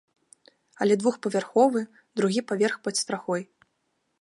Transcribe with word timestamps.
Але 0.85 0.93
двухпавярховы, 1.01 1.79
другі 2.21 2.41
паверх 2.53 2.75
пад 2.89 2.95
страхой. 3.03 3.41